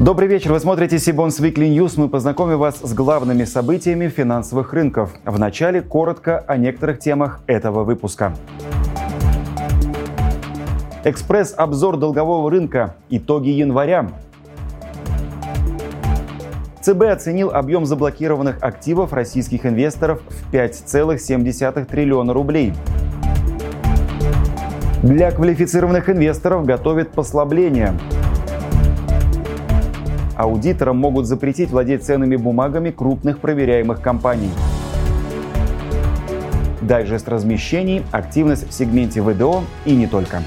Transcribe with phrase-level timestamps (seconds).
[0.00, 0.50] Добрый вечер.
[0.54, 1.92] Вы смотрите Сибонс Weekly News.
[1.96, 5.10] Мы познакомим вас с главными событиями финансовых рынков.
[5.26, 8.34] Вначале коротко о некоторых темах этого выпуска.
[11.04, 12.96] Экспресс-обзор долгового рынка.
[13.10, 14.10] Итоги января.
[16.80, 22.72] ЦБ оценил объем заблокированных активов российских инвесторов в 5,7 триллиона рублей.
[25.02, 27.98] Для квалифицированных инвесторов готовят послабление–
[30.40, 34.50] аудиторам могут запретить владеть ценными бумагами крупных проверяемых компаний.
[36.80, 40.42] Дайджест размещений, активность в сегменте ВДО и не только.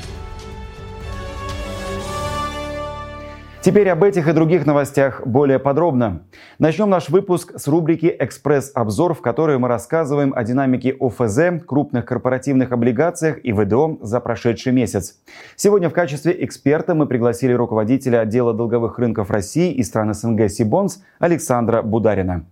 [3.63, 6.23] Теперь об этих и других новостях более подробно.
[6.59, 12.73] Начнем наш выпуск с рубрики «Экспресс-обзор», в которой мы рассказываем о динамике ОФЗ, крупных корпоративных
[12.73, 15.15] облигациях и ВДО за прошедший месяц.
[15.55, 21.01] Сегодня в качестве эксперта мы пригласили руководителя отдела долговых рынков России и стран СНГ Сибонс
[21.19, 22.45] Александра Бударина.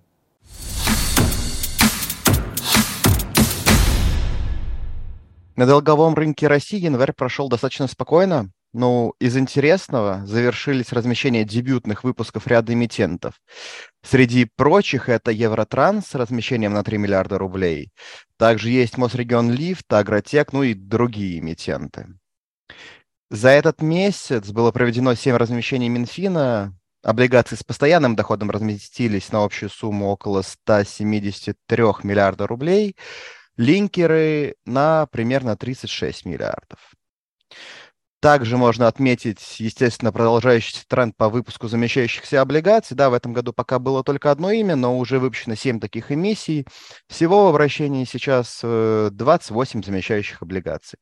[5.57, 8.49] На долговом рынке России январь прошел достаточно спокойно.
[8.73, 13.41] Ну, из интересного завершились размещения дебютных выпусков ряда эмитентов.
[14.01, 17.91] Среди прочих это Евротранс с размещением на 3 миллиарда рублей.
[18.37, 22.07] Также есть Мосрегион Лифт, Агротек, ну и другие эмитенты.
[23.29, 26.73] За этот месяц было проведено 7 размещений Минфина.
[27.03, 32.95] Облигации с постоянным доходом разместились на общую сумму около 173 миллиарда рублей.
[33.57, 36.79] Линкеры на примерно 36 миллиардов.
[38.21, 42.95] Также можно отметить, естественно, продолжающийся тренд по выпуску замещающихся облигаций.
[42.95, 46.67] Да, в этом году пока было только одно имя, но уже выпущено 7 таких эмиссий.
[47.07, 50.99] Всего в обращении сейчас 28 э, замещающих облигаций.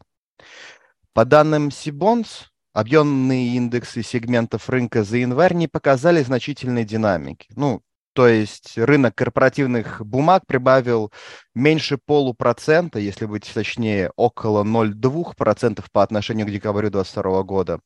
[1.13, 7.47] По данным Сибонс, объемные индексы сегментов рынка за январь не показали значительной динамики.
[7.57, 7.81] Ну,
[8.13, 11.11] то есть рынок корпоративных бумаг прибавил
[11.55, 17.79] меньше полупроцента, если быть точнее, около 0,2% по отношению к декабрю 2022 года.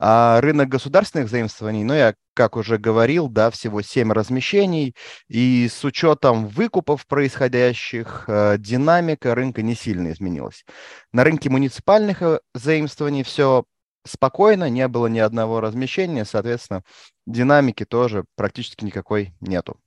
[0.00, 4.94] А рынок государственных заимствований, ну, я, как уже говорил, да, всего 7 размещений,
[5.28, 10.64] и с учетом выкупов происходящих, э, динамика рынка не сильно изменилась.
[11.12, 13.64] На рынке муниципальных э, заимствований все
[14.08, 16.82] спокойно, не было ни одного размещения, соответственно,
[17.26, 19.78] динамики тоже практически никакой нету.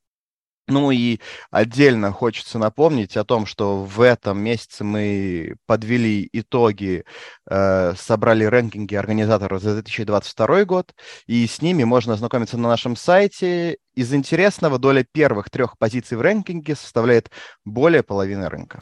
[0.67, 7.03] Ну и отдельно хочется напомнить о том, что в этом месяце мы подвели итоги,
[7.49, 10.93] э, собрали рэнкинги организаторов за 2022 год,
[11.27, 13.77] и с ними можно ознакомиться на нашем сайте.
[13.95, 17.31] Из интересного доля первых трех позиций в рэнкинге составляет
[17.65, 18.81] более половины рынка.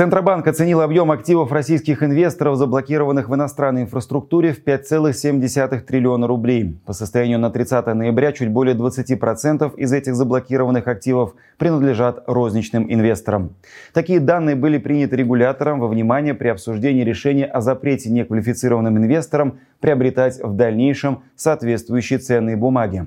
[0.00, 6.74] Центробанк оценил объем активов российских инвесторов, заблокированных в иностранной инфраструктуре, в 5,7 триллиона рублей.
[6.86, 13.56] По состоянию на 30 ноября чуть более 20% из этих заблокированных активов принадлежат розничным инвесторам.
[13.92, 20.42] Такие данные были приняты регулятором во внимание при обсуждении решения о запрете неквалифицированным инвесторам приобретать
[20.42, 23.06] в дальнейшем соответствующие ценные бумаги.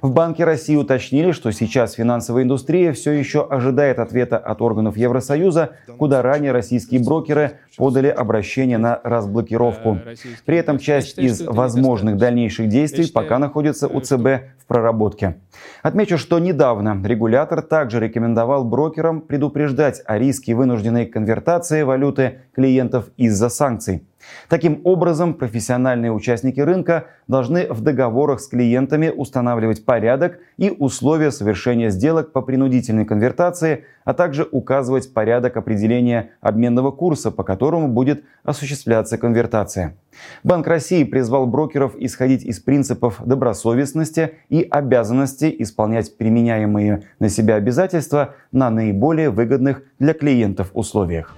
[0.00, 5.72] В Банке России уточнили, что сейчас финансовая индустрия все еще ожидает ответа от органов Евросоюза,
[5.98, 9.98] куда ранее российские брокеры подали обращение на разблокировку.
[10.44, 15.36] При этом часть из возможных дальнейших действий пока находится у ЦБ в проработке.
[15.82, 23.48] Отмечу, что недавно регулятор также рекомендовал брокерам предупреждать о риске вынужденной конвертации валюты клиентов из-за
[23.48, 24.04] санкций.
[24.48, 31.90] Таким образом, профессиональные участники рынка должны в договорах с клиентами устанавливать порядок и условия совершения
[31.90, 39.18] сделок по принудительной конвертации, а также указывать порядок определения обменного курса, по которому будет осуществляться
[39.18, 39.96] конвертация.
[40.42, 48.34] Банк России призвал брокеров исходить из принципов добросовестности и обязанности исполнять применяемые на себя обязательства
[48.52, 51.34] на наиболее выгодных для клиентов условиях.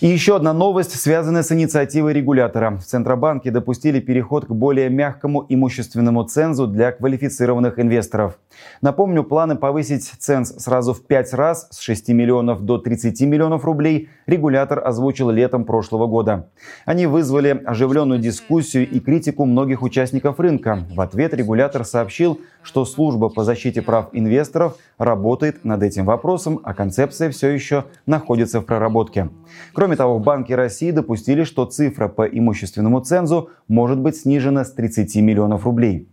[0.00, 2.78] И еще одна новость, связанная с инициативой регулятора.
[2.78, 8.38] В Центробанке допустили переход к более мягкому имущественному цензу для квалифицированных инвесторов.
[8.80, 14.08] Напомню, планы повысить ценз сразу в 5 раз с 6 миллионов до 30 миллионов рублей
[14.26, 16.48] регулятор озвучил летом прошлого года.
[16.86, 20.86] Они вызвали оживленную дискуссию и критику многих участников рынка.
[20.94, 26.72] В ответ регулятор сообщил, что служба по защите прав инвесторов работает над этим вопросом, а
[26.72, 29.28] концепция все еще находится в проработке.
[29.74, 34.72] Кроме того, в Банке России допустили, что цифра по имущественному цензу может быть снижена с
[34.72, 36.08] 30 миллионов рублей.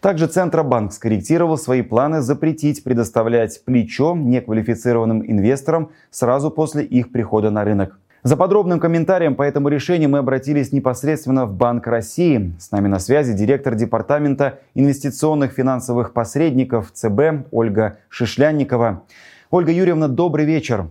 [0.00, 7.64] Также Центробанк скорректировал свои планы запретить предоставлять плечо неквалифицированным инвесторам сразу после их прихода на
[7.64, 7.98] рынок.
[8.24, 12.52] За подробным комментарием по этому решению мы обратились непосредственно в Банк России.
[12.58, 19.04] С нами на связи директор Департамента инвестиционных финансовых посредников ЦБ Ольга Шишлянникова.
[19.50, 20.88] Ольга Юрьевна, добрый вечер.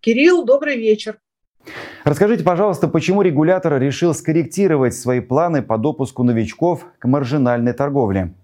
[0.00, 1.16] Кирилл, добрый вечер.
[2.04, 8.34] Расскажите, пожалуйста, почему регулятор решил скорректировать свои планы по допуску новичков к маржинальной торговле?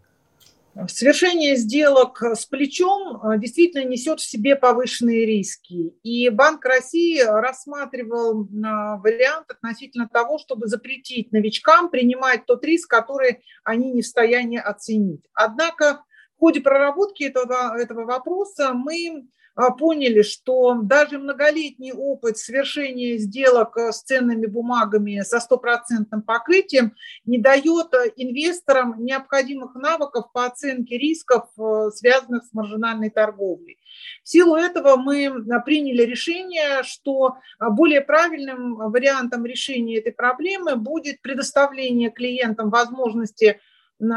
[0.87, 5.93] Совершение сделок с плечом э, действительно несет в себе повышенные риски.
[6.05, 13.41] И Банк России рассматривал э, вариант относительно того, чтобы запретить новичкам принимать тот риск, который
[13.65, 15.25] они не в состоянии оценить.
[15.35, 16.05] Однако
[16.37, 19.27] в ходе проработки этого, этого вопроса мы
[19.77, 26.95] поняли, что даже многолетний опыт совершения сделок э, с ценными бумагами со стопроцентным покрытием
[27.25, 33.79] не дает э, инвесторам необходимых навыков по оценке рисков, э, связанных с маржинальной торговлей.
[34.23, 42.11] В силу этого мы приняли решение, что более правильным вариантом решения этой проблемы будет предоставление
[42.11, 43.61] клиентам возможности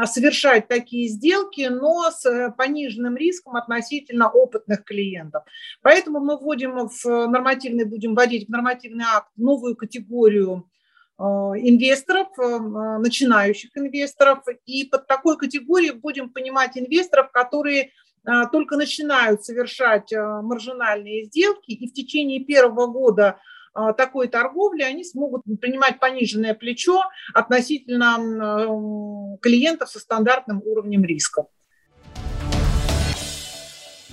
[0.04, 5.44] совершать такие сделки, но с э, пониженным риском относительно опытных клиентов.
[5.82, 10.70] Поэтому мы вводим в нормативный, будем вводить в нормативный акт новую категорию
[11.18, 12.58] э, инвесторов, э,
[12.98, 14.44] начинающих инвесторов.
[14.66, 17.90] И под такой категорией будем понимать инвесторов, которые
[18.52, 23.40] только начинают совершать маржинальные сделки и в течение первого года
[23.96, 27.02] такой торговли, они смогут принимать пониженное плечо
[27.34, 28.16] относительно
[29.40, 31.46] клиентов со стандартным уровнем риска.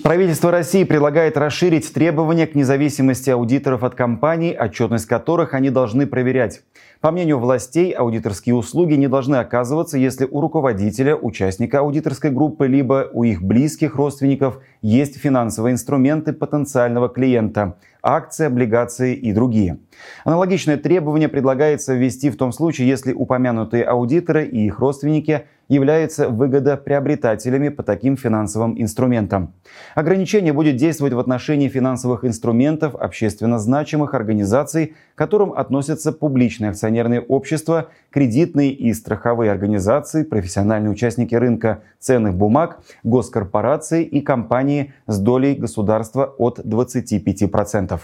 [0.04, 6.62] Правительство России предлагает расширить требования к независимости аудиторов от компаний, отчетность которых они должны проверять.
[7.02, 13.10] По мнению властей, аудиторские услуги не должны оказываться, если у руководителя, участника аудиторской группы, либо
[13.12, 19.80] у их близких родственников есть финансовые инструменты потенциального клиента– акции, облигации и другие.
[20.24, 27.70] Аналогичное требование предлагается ввести в том случае, если упомянутые аудиторы и их родственники являются выгодоприобретателями
[27.70, 29.54] по таким финансовым инструментам.
[29.96, 37.22] Ограничение будет действовать в отношении финансовых инструментов общественно значимых организаций, к которым относятся публичные акционерные
[37.22, 45.54] общества, кредитные и страховые организации, профессиональные участники рынка ценных бумаг, госкорпорации и компании с долей
[45.54, 48.00] государства от 25%.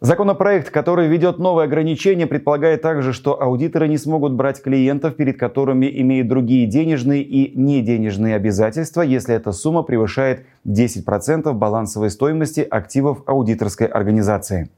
[0.00, 5.90] Законопроект, который ведет новые ограничения, предполагает также, что аудиторы не смогут брать клиентов, перед которыми
[6.02, 13.88] имеют другие денежные и неденежные обязательства, если эта сумма превышает 10% балансовой стоимости активов аудиторской
[13.88, 14.70] организации.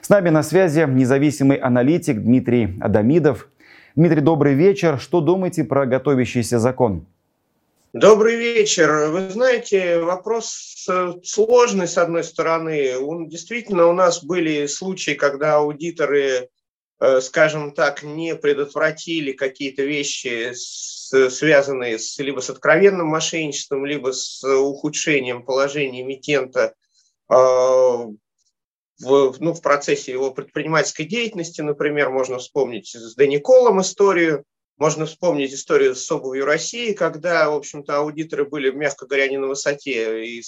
[0.00, 3.48] С нами на связи независимый аналитик Дмитрий Адамидов.
[3.96, 5.00] Дмитрий, добрый вечер.
[5.00, 7.04] Что думаете про готовящийся закон?
[7.92, 9.10] Добрый вечер.
[9.10, 12.96] Вы знаете, вопрос э, сложный, с одной стороны.
[12.98, 16.48] Он, действительно, у нас были случаи, когда аудиторы,
[17.00, 24.42] э, скажем так, не предотвратили какие-то вещи, связанные с, либо с откровенным мошенничеством, либо с
[24.42, 26.72] ухудшением положения эмитента
[27.28, 28.16] э, в,
[29.00, 31.60] ну, в процессе его предпринимательской деятельности.
[31.60, 34.46] Например, можно вспомнить с Дениколом историю,
[34.78, 39.46] можно вспомнить историю с обувью России, когда, в общем-то, аудиторы были, мягко говоря, не на
[39.46, 40.42] высоте, и,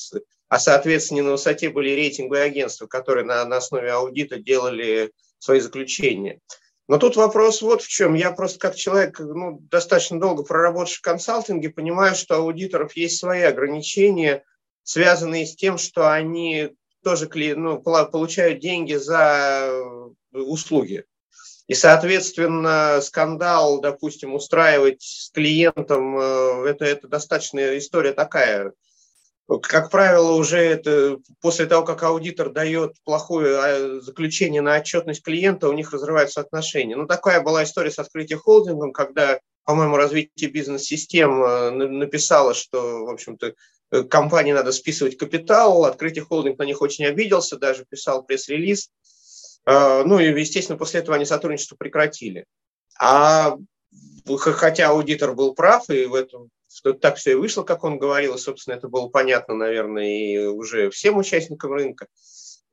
[0.49, 5.61] а, соответственно, не на высоте были рейтинговые агентства, которые на, на основе аудита делали свои
[5.61, 6.41] заключения.
[6.87, 8.15] Но тут вопрос вот в чем.
[8.15, 13.43] Я просто как человек, ну, достаточно долго проработавший в консалтинге, понимаю, что аудиторов есть свои
[13.43, 14.45] ограничения,
[14.83, 16.71] связанные с тем, что они
[17.03, 19.71] тоже ну, получают деньги за
[20.33, 21.05] услуги.
[21.67, 28.73] И, соответственно, скандал, допустим, устраивать с клиентом, э, это, это достаточно история такая.
[29.63, 35.69] Как правило, уже это после того, как аудитор дает плохое а, заключение на отчетность клиента,
[35.69, 36.97] у них разрываются отношения.
[36.97, 43.11] Ну, такая была история с открытием холдингом, когда, по-моему, развитие бизнес-систем э, написало, что, в
[43.11, 43.55] общем-то,
[43.91, 48.89] э, компании надо списывать капитал, открытие холдинг на них очень обиделся, даже писал пресс-релиз,
[49.67, 52.45] ну и, естественно, после этого они сотрудничество прекратили.
[53.01, 53.57] А
[54.27, 58.35] хотя аудитор был прав, и в этом что так все и вышло, как он говорил,
[58.35, 62.09] и, собственно, это было понятно, наверное, и уже всем участникам рынка.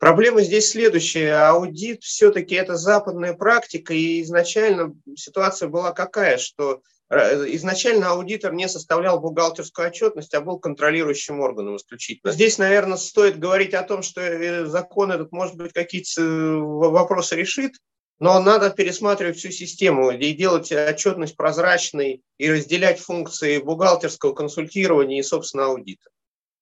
[0.01, 1.47] Проблема здесь следующая.
[1.47, 6.81] Аудит все-таки это западная практика, и изначально ситуация была какая, что
[7.11, 12.31] Э, изначально аудитор не составлял бухгалтерскую отчетность, а был контролирующим органом исключительно.
[12.31, 17.35] Здесь, наверное, стоит говорить о том, что э, закон этот, может быть, какие-то э, вопросы
[17.35, 17.73] решит,
[18.19, 25.23] но надо пересматривать всю систему и делать отчетность прозрачной и разделять функции бухгалтерского консультирования и,
[25.23, 26.09] собственно, аудита.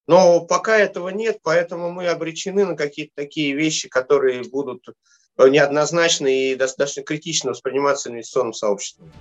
[0.09, 4.83] Но пока этого нет, поэтому мы обречены на какие-то такие вещи, которые будут
[5.37, 9.11] неоднозначно и достаточно критично восприниматься инвестиционным сообществом.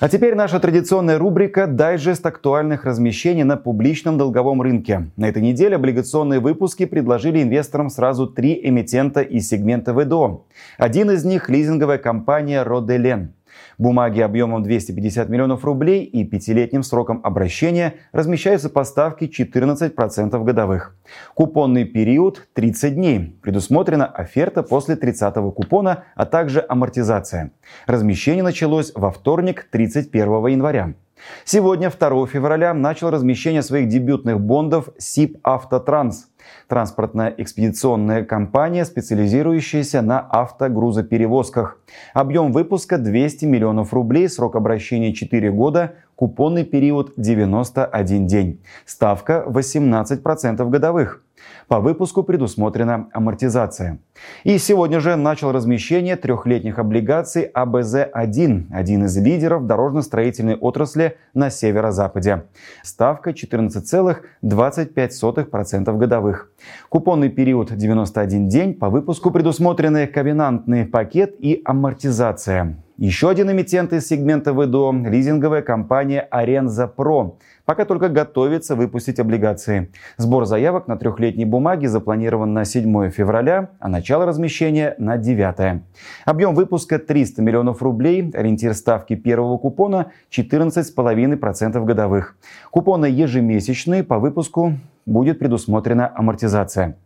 [0.00, 5.10] А теперь наша традиционная рубрика «Дайджест актуальных размещений на публичном долговом рынке».
[5.16, 10.46] На этой неделе облигационные выпуски предложили инвесторам сразу три эмитента из сегмента ВДО.
[10.78, 13.34] Один из них– лизинговая компания «Роделен».
[13.78, 20.96] Бумаги объемом 250 миллионов рублей и пятилетним сроком обращения размещаются по ставке 14% годовых.
[21.34, 23.38] Купонный период 30 дней.
[23.42, 27.52] Предусмотрена оферта после 30-го купона, а также амортизация.
[27.86, 30.94] Размещение началось во вторник, 31 января.
[31.44, 36.28] Сегодня, 2 февраля, начал размещение своих дебютных бондов СИП «Автотранс».
[36.66, 41.78] Транспортная экспедиционная компания, специализирующаяся на автогрузоперевозках.
[42.14, 48.62] Объем выпуска 200 миллионов рублей, срок обращения 4 года, купонный период 91 день.
[48.86, 51.22] Ставка 18% годовых.
[51.68, 53.98] По выпуску предусмотрена амортизация.
[54.44, 62.44] И сегодня же начал размещение трехлетних облигаций АБЗ-1, один из лидеров дорожно-строительной отрасли на северо-западе.
[62.82, 66.50] Ставка 14,25% годовых.
[66.88, 72.78] Купонный период 91 день, по выпуску предусмотрены ковенантный пакет и амортизация.
[72.98, 79.92] Еще один эмитент из сегмента ВДО– лизинговая компания Аренза Про пока только готовится выпустить облигации.
[80.16, 85.82] Сбор заявок на трехлетние бумаги запланирован на 7 февраля, а начало размещения на 9.
[86.24, 92.38] Объем выпуска 300 миллионов рублей, ориентир ставки первого купона 14,5% годовых.
[92.70, 94.72] Купоны ежемесячные, по выпуску
[95.08, 96.96] будет предусмотрена амортизация.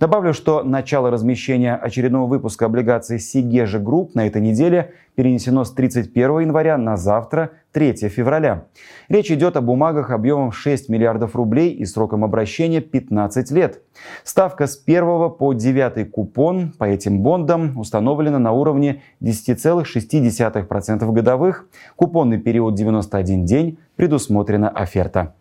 [0.00, 6.38] Добавлю, что начало размещения очередного выпуска облигаций Segezha Group на этой неделе перенесено с 31
[6.38, 8.66] января на завтра, 3 февраля.
[9.08, 13.82] Речь идет о бумагах объемом 6 миллиардов рублей и сроком обращения 15 лет.
[14.22, 21.66] Ставка с 1 по 9 купон по этим бондам установлена на уровне 10,6% годовых.
[21.96, 25.34] Купонный период 91 день предусмотрена оферта.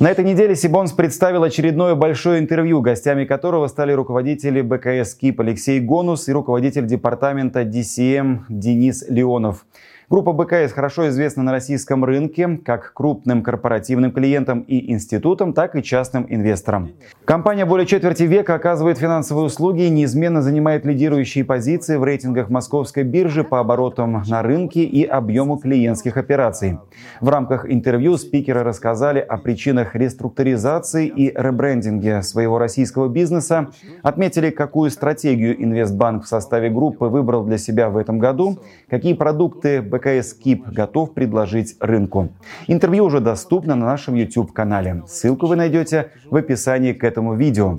[0.00, 5.78] На этой неделе Сибонс представил очередное большое интервью, гостями которого стали руководители БКС КИП Алексей
[5.78, 9.66] Гонус и руководитель департамента DCM Денис Леонов.
[10.10, 15.84] Группа БКС хорошо известна на российском рынке как крупным корпоративным клиентам и институтам, так и
[15.84, 16.90] частным инвесторам.
[17.24, 23.04] Компания более четверти века оказывает финансовые услуги и неизменно занимает лидирующие позиции в рейтингах московской
[23.04, 26.80] биржи по оборотам на рынке и объему клиентских операций.
[27.20, 33.68] В рамках интервью спикеры рассказали о причинах реструктуризации и ребрендинге своего российского бизнеса,
[34.02, 39.80] отметили, какую стратегию Инвестбанк в составе группы выбрал для себя в этом году, какие продукты
[39.80, 42.30] БКС БКС КИП готов предложить рынку.
[42.66, 45.02] Интервью уже доступно на нашем YouTube-канале.
[45.06, 47.78] Ссылку вы найдете в описании к этому видео.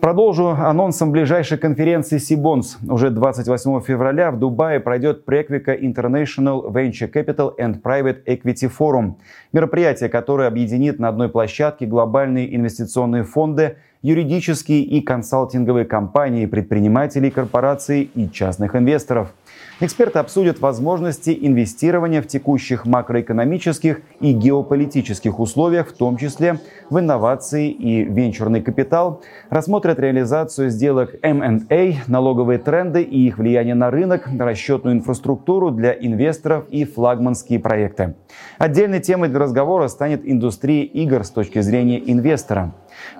[0.00, 2.78] Продолжу анонсом ближайшей конференции Сибонс.
[2.86, 9.14] Уже 28 февраля в Дубае пройдет Prequica International Venture Capital and Private Equity Forum.
[9.52, 18.10] Мероприятие, которое объединит на одной площадке глобальные инвестиционные фонды, юридические и консалтинговые компании, предпринимателей, корпораций
[18.14, 19.32] и частных инвесторов–
[19.78, 27.70] Эксперты обсудят возможности инвестирования в текущих макроэкономических и геополитических условиях, в том числе в инновации
[27.72, 34.96] и венчурный капитал, рассмотрят реализацию сделок M&A, налоговые тренды и их влияние на рынок, расчетную
[34.96, 38.14] инфраструктуру для инвесторов и флагманские проекты.
[38.56, 42.72] Отдельной темой для разговора станет индустрия игр с точки зрения инвестора.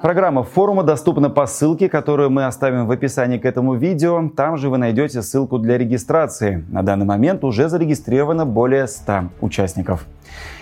[0.02, 4.28] Программа форума доступна по ссылке, которую мы оставим в описании к этому видео.
[4.37, 6.64] Там же вы найдете ссылку для регистрации.
[6.68, 10.06] На данный момент уже зарегистрировано более 100 участников.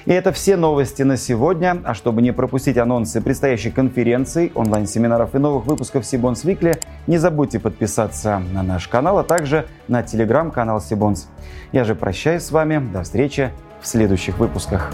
[0.05, 1.79] И это все новости на сегодня.
[1.85, 7.59] А чтобы не пропустить анонсы предстоящих конференций, онлайн-семинаров и новых выпусков Сибонс Викли, не забудьте
[7.59, 11.29] подписаться на наш канал, а также на телеграм-канал Сибонс.
[11.73, 12.79] Я же прощаюсь с вами.
[12.93, 14.93] До встречи в следующих выпусках.